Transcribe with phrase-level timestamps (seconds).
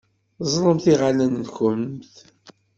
[0.49, 2.13] Ẓẓlemt iɣallen-nkumt.